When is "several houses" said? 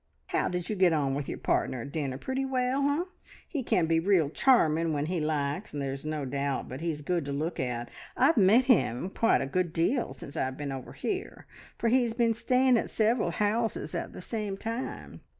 12.89-13.93